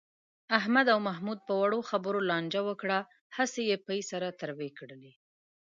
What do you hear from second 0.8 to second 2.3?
او محمود په وړو خبرو